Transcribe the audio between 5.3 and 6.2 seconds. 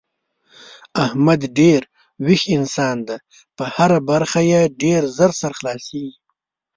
سر خلاصېږي.